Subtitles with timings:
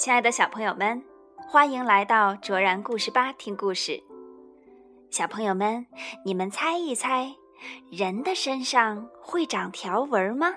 [0.00, 1.04] 亲爱的小朋友们，
[1.36, 4.02] 欢迎来到卓然故事吧听故事。
[5.10, 5.86] 小朋友们，
[6.24, 7.34] 你们猜一猜，
[7.90, 10.54] 人的身上会长条纹吗？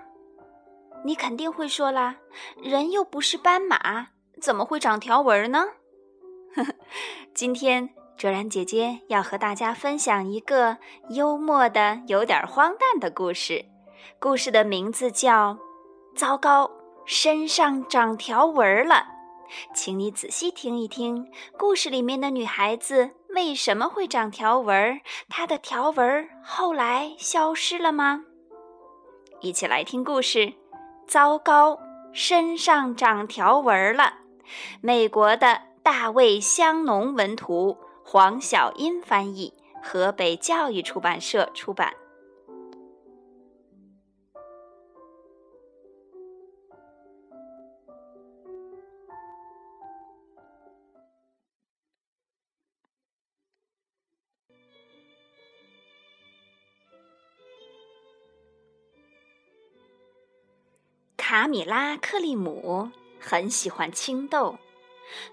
[1.04, 2.16] 你肯定会说啦，
[2.64, 4.08] 人又不是斑马，
[4.40, 5.66] 怎么会长条纹呢？
[6.56, 6.74] 呵呵，
[7.36, 10.78] 今天卓然姐姐要和大家分享一个
[11.10, 13.66] 幽默的、有点荒诞的故事。
[14.20, 15.56] 故事的名字叫
[16.16, 16.72] 《糟糕，
[17.06, 19.08] 身上长条纹了》。
[19.74, 25.00] 请你仔细听一听，故事里面的女孩子为什么会长条纹？
[25.30, 28.24] 她的条纹后来消失了吗？
[29.42, 30.54] 一起来听故事。
[31.06, 31.78] 糟糕，
[32.14, 34.14] 身上长条纹了。
[34.82, 39.54] 美国的大卫·香农文图，黄小英翻译，
[39.84, 41.94] 河北教育出版社出版。
[61.34, 64.60] 卡米拉·克利姆很喜欢青豆，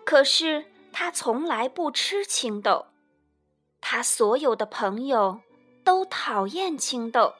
[0.02, 2.86] 可是他从来不吃青豆。
[3.82, 5.42] 他所有的朋友
[5.84, 7.34] 都讨厌青豆，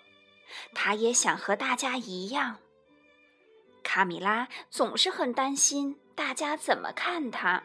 [0.75, 2.58] 他也想和大家一样。
[3.83, 7.62] 卡米拉总是很担心大家怎么看他。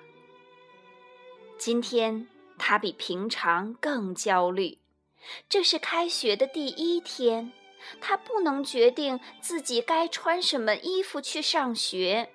[1.57, 4.77] 今天他比平常更焦虑，
[5.49, 7.51] 这是开学的第一天。
[8.01, 12.29] 他不能决定自己该穿什么衣服去上学，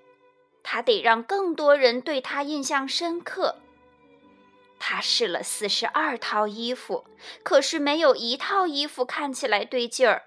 [0.62, 3.56] 他得让更多人对他印象深刻。
[4.78, 7.04] 他试了四十二套衣服，
[7.42, 10.22] 可是没有一套衣服看起来对劲儿。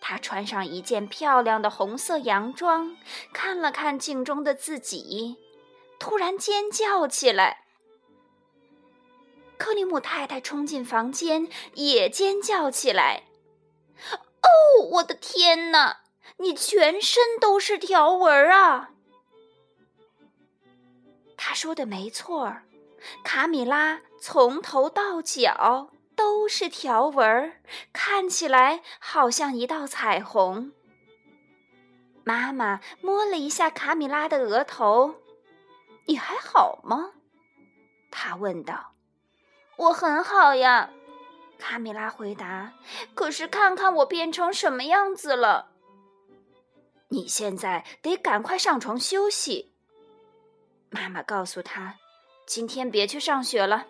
[0.00, 2.96] 他穿上一件漂亮的红色洋装，
[3.32, 5.36] 看了看镜中的自己，
[5.98, 7.64] 突然尖叫起来。
[9.56, 13.22] 克里姆太太冲进房间，也尖叫起来。
[14.42, 14.48] 哦，
[14.92, 16.00] 我的天哪！
[16.38, 18.90] 你全身都是条纹啊！
[21.36, 22.64] 他说的没错儿，
[23.24, 27.60] 卡米拉从头到脚都是条纹，
[27.92, 30.72] 看起来好像一道彩虹。
[32.24, 35.14] 妈妈摸了一下卡米拉的额头
[36.06, 37.12] ，“你还好吗？”
[38.10, 38.92] 他问道。
[39.76, 40.90] “我很好呀。”
[41.58, 42.72] 卡米拉回答
[43.14, 45.72] ：“可是看看我变成什么样子了。”
[47.08, 49.72] 你现在得赶快上床休息。”
[50.90, 51.96] 妈妈告诉他
[52.46, 53.86] ：“今天别去上学了。”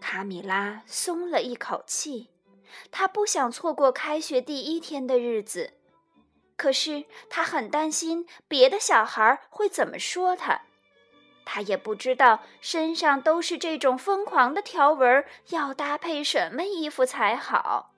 [0.00, 2.30] 卡米拉松了一口气，
[2.90, 5.74] 他不想错过开学第一天的日子，
[6.56, 10.62] 可是他很担心别的小孩会怎么说他。
[11.44, 17.90] 他也不知道身上都是这种疯狂的条纹，要搭配什么衣服才好。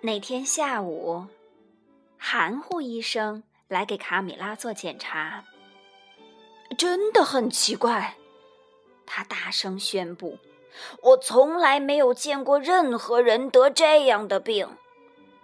[0.00, 1.26] 那天下午，
[2.16, 5.44] 含糊医生来给卡米拉做检查。
[6.76, 8.16] 真的很奇怪，
[9.06, 10.38] 他大声宣布
[11.02, 14.68] ：“我从来没有见过任何人得这样的病。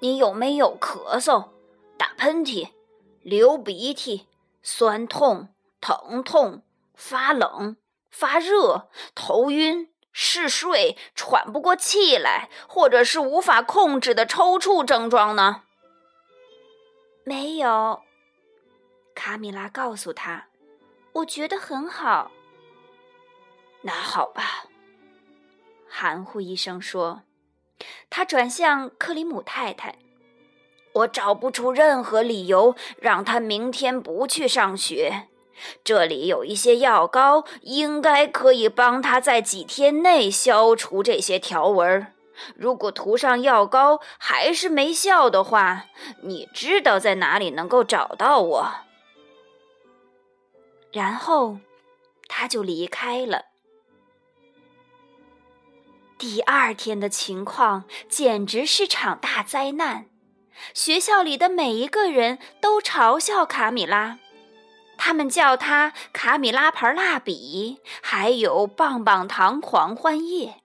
[0.00, 1.48] 你有没有咳嗽、
[1.96, 2.68] 打喷嚏？”
[3.24, 4.28] 流鼻涕、
[4.62, 5.48] 酸痛、
[5.80, 6.62] 疼痛、
[6.94, 7.78] 发冷、
[8.10, 15.62] 发热、头晕、嗜睡、喘不过气来，或者是无法控制的抽搐症状呢？
[17.24, 18.02] 没有，
[19.14, 20.48] 卡米拉告诉他
[21.14, 22.30] ：“我觉得很好。”
[23.80, 24.66] 那好吧，
[25.88, 27.22] 含糊一声说。
[28.10, 29.98] 他转向克里姆太太。
[30.94, 35.28] 我找不出任何理由让他明天不去上学。
[35.84, 42.08] 这里有一些药膏，应该可以帮他在几天内消除这些条纹。
[42.56, 45.86] 如果涂上药膏还是没效的话，
[46.22, 48.74] 你知道在哪里能够找到我。
[50.90, 51.58] 然后，
[52.28, 53.46] 他就离开了。
[56.18, 60.06] 第二天的情况简直是场大灾难。
[60.72, 64.18] 学校里的每一个人都嘲笑卡米拉，
[64.96, 70.62] 他们叫她“卡米拉牌蜡笔”，还有“棒棒糖狂欢夜”。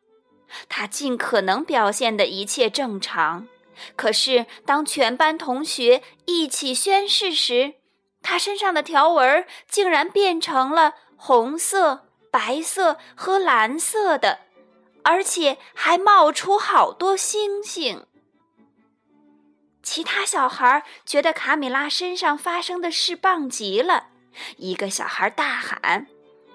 [0.67, 3.47] 她尽可能表现的一切正常，
[3.95, 7.75] 可是当全班同学一起宣誓时，
[8.21, 14.39] 她身上的条纹竟然变成了红色、白色和蓝色的，
[15.03, 18.05] 而且还冒出好多星星。
[19.89, 24.09] 其他小孩觉得卡米拉身上发生的事棒极了。
[24.57, 26.05] 一个小孩大喊：“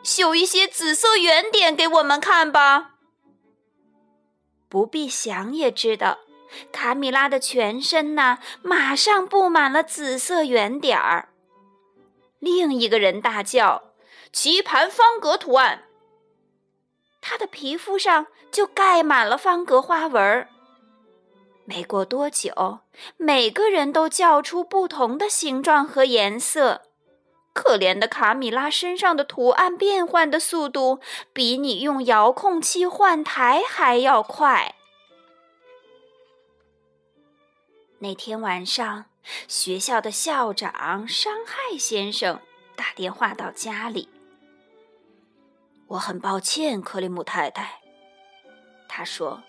[0.04, 2.92] 绣一些紫色圆点给我们看吧！”
[4.70, 6.18] 不必想也知道，
[6.70, 11.30] 卡米拉的全身呐，马上布满了紫色圆点儿。
[12.38, 13.94] 另一个人大叫
[14.32, 15.82] ：“棋盘方格图案！”
[17.20, 20.50] 他的皮肤上就盖满了方格花纹儿。
[21.66, 22.80] 没过多久，
[23.16, 26.82] 每个人都叫出不同的形状和颜色。
[27.54, 30.98] 可怜的卡米拉身上的图案变换的速度，
[31.32, 34.74] 比你用遥控器换台还要快。
[38.00, 39.06] 那天晚上，
[39.46, 42.40] 学校的校长伤害先生
[42.76, 44.08] 打电话到家里。
[45.86, 47.80] 我很抱歉，克里姆太太。
[48.88, 49.42] 他说：“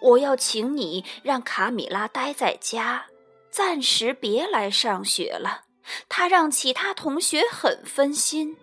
[0.00, 3.06] 我要请你让卡米拉待在家，
[3.50, 5.64] 暂时别来上学了。
[6.08, 8.56] 他让其他同学很分心。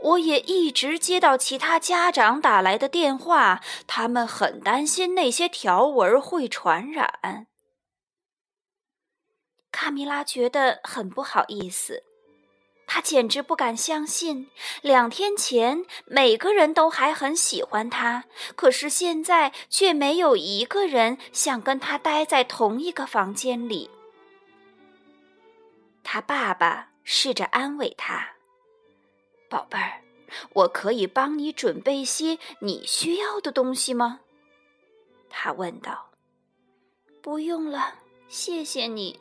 [0.00, 7.46] 我也一直接到其他家长打来的电话，他们很担心那些条纹会传染。”
[9.70, 12.02] 卡米拉觉得很不好意思。
[12.90, 14.50] 他简直不敢相信，
[14.80, 18.24] 两天前每个人都还很喜欢他，
[18.56, 23.90] 可是现在却没有一个人想跟他待在同一个房间里。
[26.02, 28.26] 他爸爸试着安慰他
[29.50, 30.00] ：“宝贝儿，
[30.54, 34.20] 我可以帮你准备些你需要的东西吗？”
[35.28, 36.10] 他问道。
[37.20, 37.96] “不用了，
[38.28, 39.20] 谢谢你。”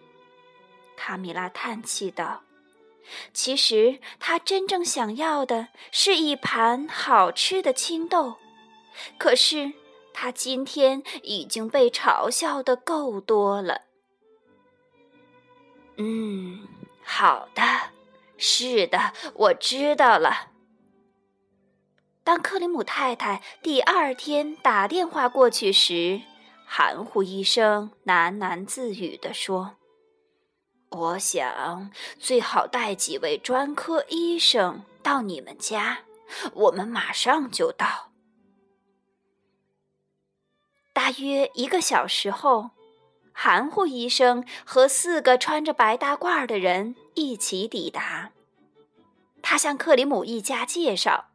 [0.96, 2.47] 卡米拉叹气道。
[3.34, 8.36] 其实他真正想要的是一盘好吃的青豆，
[9.18, 9.74] 可是
[10.14, 13.82] 他今天已经被嘲笑的够多了。
[15.98, 16.68] 嗯，
[17.04, 17.64] 好的，
[18.38, 20.52] 是的，我知道了。
[22.24, 26.22] 当克里姆太太第二天打电话过去时，
[26.66, 29.77] 含糊一声喃喃自语地说。
[30.90, 36.00] 我想最好带几位专科医生到你们家，
[36.54, 38.12] 我们马上就到。
[40.94, 42.72] 大约一个小时后，
[43.32, 48.32] 含糊医生和四个穿着白大褂的人一起抵达。
[49.44, 51.32] 他向克里姆一家介绍，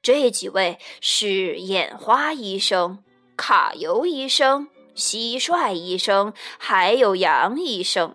[0.00, 3.02] 这几位是眼花医生、
[3.36, 8.14] 卡尤医生、蟋蟀医生，还有杨医生。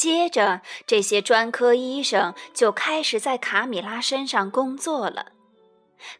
[0.00, 5.32] 接着，这些专科医生就开始在卡米拉身上工作了。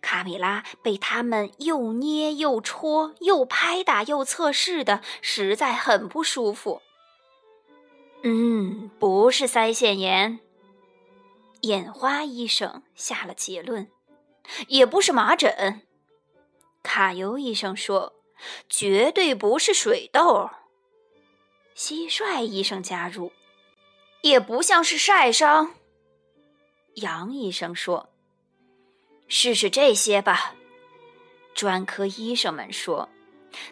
[0.03, 6.82] 卡米拉被他们又捏又戳又拍打又测试的，实在很不舒服。
[8.23, 10.41] 嗯，不是腮腺炎，
[11.62, 13.88] 眼花医生下了结论，
[14.69, 15.81] 也不是麻疹。
[16.82, 18.12] 卡尤医生说，
[18.69, 20.50] 绝对不是水痘。
[21.75, 23.32] 蟋蟀医生加入。
[24.22, 25.75] 也不像是晒伤，
[26.94, 28.11] 杨医生说
[29.28, 30.55] ：“试试这些吧。”
[31.55, 33.08] 专科医生们说：“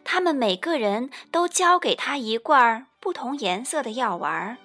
[0.04, 4.58] 他们每个人都交给他一罐不同颜色的药丸。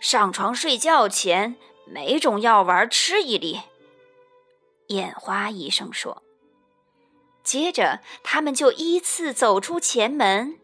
[0.00, 3.60] 上床睡觉前，每种药丸吃一粒。”
[4.88, 6.22] 眼花医生说。
[7.42, 10.58] 接着，他们就依次走出前门，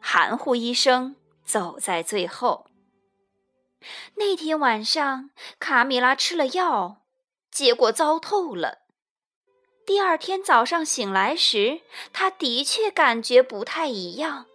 [0.00, 2.66] 含糊医生走在最后。
[4.14, 7.02] 那天晚上，卡米拉吃了药，
[7.50, 8.78] 结果糟透了。
[9.84, 11.80] 第二天早上醒来时，
[12.12, 14.46] 他的确感觉不太一样。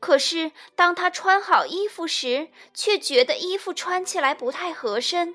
[0.00, 5.34] 可是当他穿好衣服时，却觉得衣服穿起来不太合身。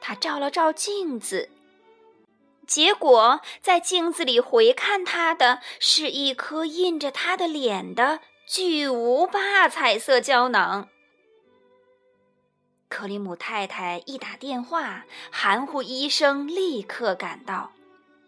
[0.00, 1.48] 他照了照镜子，
[2.66, 10.88] 结果在镜子里回看他的是一颗印着他的脸的巨无霸彩色胶囊。
[12.90, 17.70] 克里姆太太一打电话，含糊医生立刻赶到。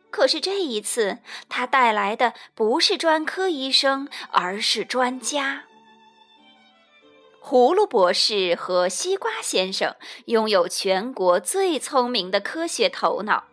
[0.09, 5.65] 可是这一次，他带来的不是专科医生，而是专家。
[7.43, 13.45] 葫芦博士和西瓜先生拥有全国最聪明的科学头脑。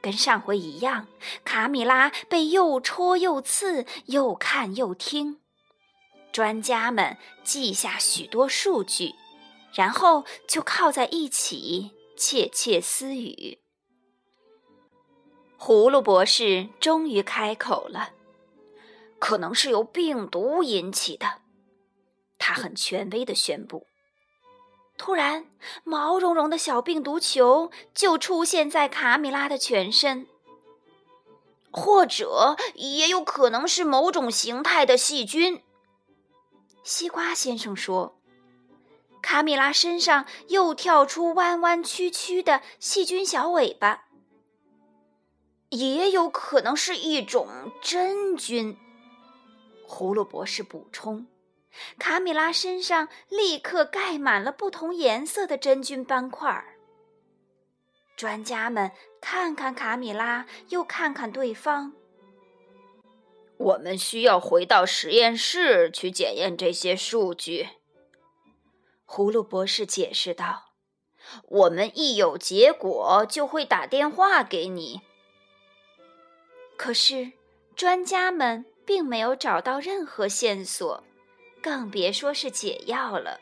[0.00, 1.08] 跟上回一样，
[1.44, 5.38] 卡米拉被又戳又刺，又看又听。
[6.32, 9.14] 专家们记下许多数据。
[9.72, 13.58] 然后就靠在一起窃窃私语。
[15.58, 18.12] 葫芦博士终于开口了
[19.18, 21.42] ：“可能是由病毒引起的。”
[22.38, 23.86] 他很权威的宣布。
[24.96, 25.46] 突然，
[25.84, 30.26] 毛茸茸的小病毒球就出现在卡米拉的全身，
[31.70, 35.62] 或者也有可能是某种形态的细菌。
[36.82, 38.17] 西瓜先生说。
[39.30, 44.06] 卡米拉身上又跳出弯弯曲曲的细菌小尾巴，
[45.68, 47.46] 也有可能是一种
[47.82, 48.78] 真菌。
[49.86, 51.26] 葫芦博士补充
[52.00, 56.78] ：“卡米拉身上立刻盖满了不同颜色的真菌斑块儿。”
[58.16, 61.92] 专家们看看卡米拉，又看看对方。
[63.58, 67.68] 我们需要回到实验室去检验这些数据。
[69.08, 70.74] 葫芦博士解释道
[71.48, 75.00] ：“我们一有结果就会打电话给你。”
[76.76, 77.32] 可是，
[77.74, 81.02] 专家们并没有找到任何线索，
[81.62, 83.40] 更别说是解药了。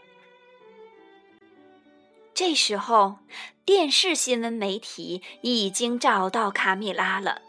[2.32, 3.18] 这时候，
[3.64, 7.42] 电视新闻媒体已经找到卡米拉了，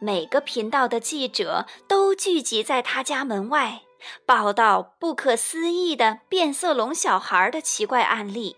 [0.00, 3.82] 每个频道的记者都聚集在他家门外。
[4.24, 8.56] 报道不可思议的变色龙小孩的奇怪案例，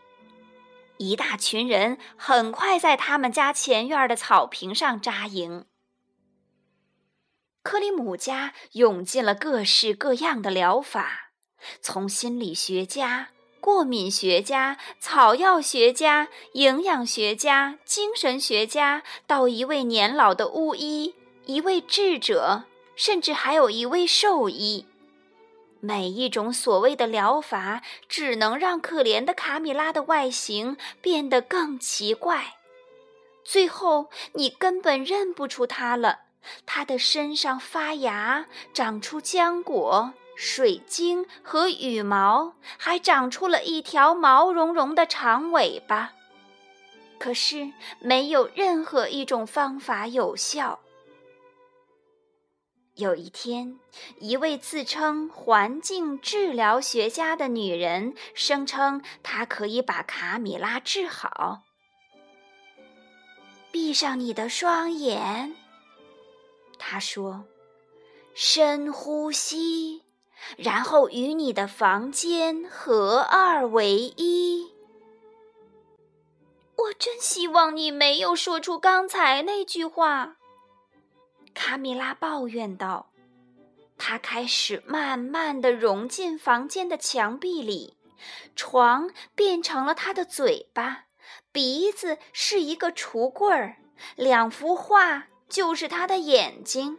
[0.98, 5.66] 一大群人很快在他们家前院的草坪上扎营。
[7.62, 11.30] 克里姆家涌进了各式各样的疗法，
[11.80, 21.14] 从心理学家、过敏学家、草药学家、营养学家、精神学家，到一位年老的巫医、
[21.46, 24.86] 一位智者，甚至还有一位兽医。
[25.84, 32.54] 每一种所谓的疗法，只能让可怜的卡米拉的外形变得更奇怪。
[33.44, 36.20] 最后，你根本认不出它了。
[36.64, 46.12] 它的身上发芽，长出浆果、水晶和羽毛，还长出了一条毛茸茸的长尾巴。
[47.18, 50.80] 可是，没有任何一种方法有效。
[52.96, 53.80] 有一天，
[54.20, 61.62] 一位自称环境治疗学家的女人声称，她可以把卡米拉治好。
[63.72, 65.56] 闭上你的双眼，
[66.78, 67.44] 她说，
[68.32, 70.04] 深呼吸，
[70.56, 74.72] 然后与你的房间合二为一。
[76.76, 80.36] 我真希望你没有说出刚才那句话。
[81.66, 83.10] 卡米拉抱怨道
[83.96, 87.96] ：“她开始慢慢的融进房间的墙壁里，
[88.54, 91.06] 床变成了她的嘴巴，
[91.52, 93.76] 鼻子是一个橱柜儿，
[94.14, 96.98] 两幅画就是他的眼睛。”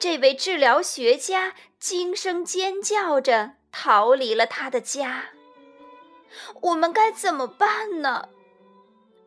[0.00, 5.26] 这位治疗学家惊声尖叫着逃离了他的家。
[6.62, 8.30] 我们该怎么办呢？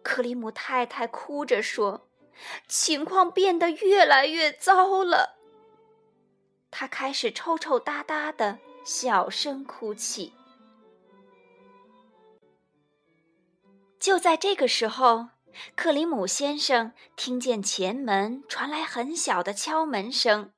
[0.01, 2.06] 克里姆太太哭着说。
[2.67, 5.37] 情况变得越来越糟了。
[6.69, 10.33] 他开始抽抽搭搭的小声哭泣。
[13.99, 15.29] 就在这个时候，
[15.75, 20.51] 克里姆先生听见前门传来很小的敲门声。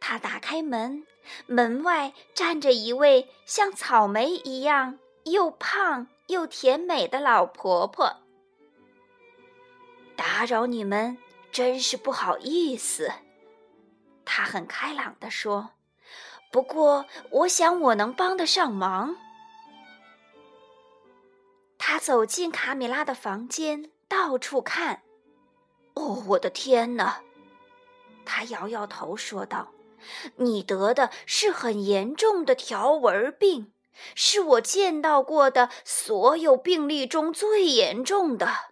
[0.00, 1.06] 他打开门，
[1.46, 8.16] 门外站着一位像草莓一样又胖又甜美的老婆婆。
[10.20, 11.16] 打扰你们，
[11.50, 13.10] 真是不好意思。”
[14.26, 15.70] 他很开朗地说
[16.52, 19.16] ，“不过，我想我能帮得上忙。”
[21.78, 25.00] 他走进卡米拉的房间，到处看。
[25.96, 27.22] “哦，我的天哪！”
[28.26, 29.72] 他摇摇头说道
[30.36, 33.72] ，“你得的是很严重的条纹病，
[34.14, 38.69] 是我见到过的所有病例中最严重的。”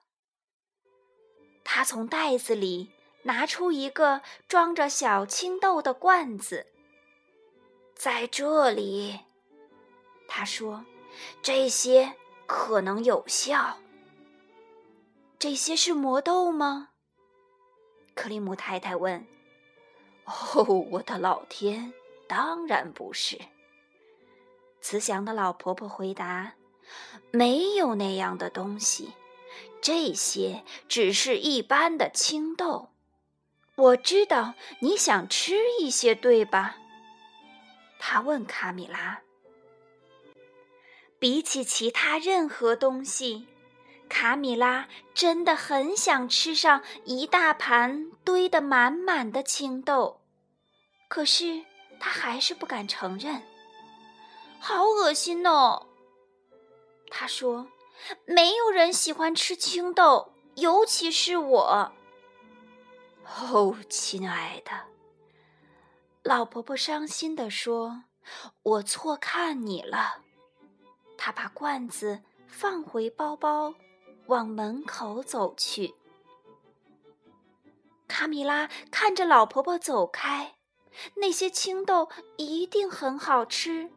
[1.71, 2.91] 他从袋子里
[3.25, 6.67] 拿出一个装着小青豆的罐子，
[7.95, 9.21] 在这里，
[10.27, 10.87] 他说
[11.43, 12.15] ：“这些
[12.47, 13.77] 可能有效。”
[15.39, 16.89] 这些是魔豆吗？
[18.15, 19.27] 克里姆太太问。
[20.25, 21.93] “哦，我的老天，
[22.27, 23.39] 当然不是。”
[24.81, 26.55] 慈祥的老婆婆回答
[27.31, 29.13] ：“没有那样的东西。”
[29.81, 32.91] 这些只是一般的青豆，
[33.77, 36.77] 我知道你想吃一些，对吧？
[37.99, 39.21] 他问卡米拉。
[41.21, 43.49] 比起其他任何东西，
[44.09, 50.21] 卡米拉真的很想吃上一大盘堆得满满的青豆，
[51.09, 51.65] 可是
[51.99, 53.43] 她还是不敢承认。
[54.61, 55.87] 好恶心哦。
[57.11, 57.67] 他说
[58.25, 61.93] ：“没有人喜欢吃青豆，尤其是我。”
[63.53, 64.71] 哦，亲爱的，
[66.23, 68.05] 老婆婆伤心地说
[68.63, 70.23] ：“我错看你了。”
[71.19, 73.75] 她把罐子放回包包，
[74.27, 75.95] 往门口走去。
[78.07, 80.55] 卡米拉看着老婆婆走开，
[81.17, 83.91] 那些青豆一定很好吃。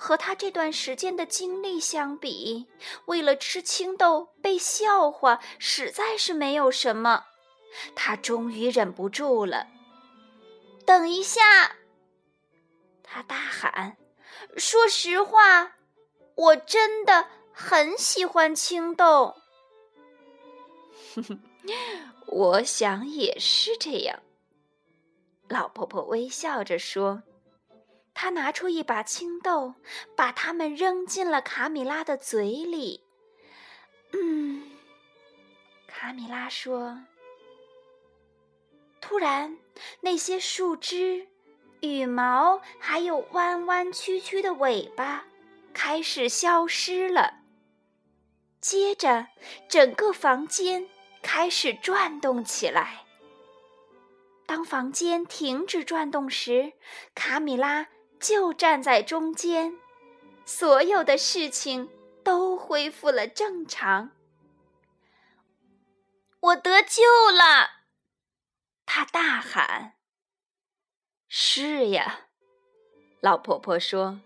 [0.00, 2.68] 和他这段时间的经历相比，
[3.06, 7.24] 为了吃青豆被笑话实在是没有什么。
[7.96, 9.66] 他终于忍不住了。
[10.86, 11.76] 等一下，
[13.02, 13.98] 他大喊
[14.56, 15.76] ：“说实话，
[16.36, 19.34] 我真的很喜欢青豆。
[22.28, 24.22] ”我想也是这样。
[25.48, 27.24] 老婆婆微笑着说。
[28.20, 29.76] 他拿出一把青豆，
[30.16, 33.04] 把它们扔进了卡米拉的嘴里。
[34.12, 34.72] 嗯，
[35.86, 36.98] 卡米拉说。
[39.00, 39.56] 突然，
[40.00, 41.28] 那些树枝、
[41.78, 45.24] 羽毛还有弯弯曲曲的尾巴
[45.72, 47.34] 开始消失了。
[48.60, 49.28] 接着，
[49.68, 50.88] 整个房间
[51.22, 53.04] 开始转动起来。
[54.44, 56.72] 当房间停止转动时，
[57.14, 57.86] 卡米拉。
[58.20, 59.78] 就站在中间，
[60.44, 61.88] 所有的事情
[62.22, 64.10] 都恢复了正常。
[66.40, 67.70] 我得救了！
[68.86, 69.94] 他大喊。
[71.28, 72.26] 是呀，
[73.20, 74.20] 老婆婆说：“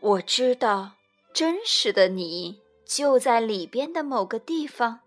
[0.00, 0.92] 我知道，
[1.32, 5.00] 真实的你就在里边的某个地方。”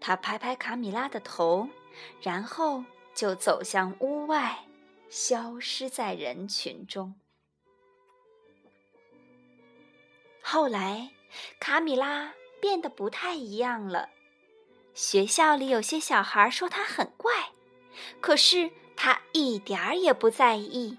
[0.00, 1.68] 他拍拍卡米拉的头，
[2.22, 4.66] 然后就走向屋外。
[5.10, 7.16] 消失在人群中。
[10.40, 11.10] 后来，
[11.58, 14.08] 卡米拉变得不太一样了。
[14.94, 17.50] 学校里有些小孩说他很怪，
[18.20, 20.98] 可是他一点儿也不在意。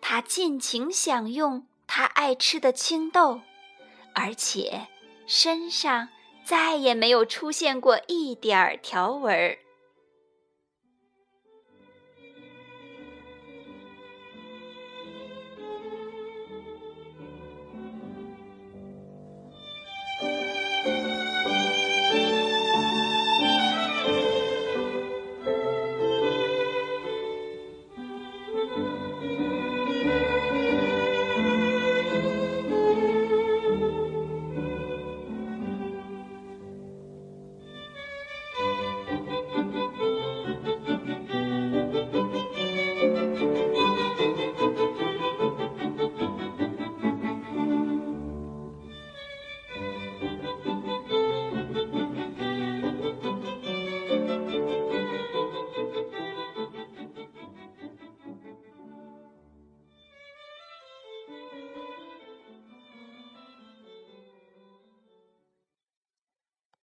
[0.00, 3.40] 他尽情享用他爱吃的青豆，
[4.14, 4.88] 而且
[5.26, 6.08] 身上
[6.44, 9.58] 再也没有出现过一点儿条纹儿。